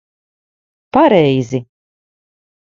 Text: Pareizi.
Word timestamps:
Pareizi. 0.93 1.59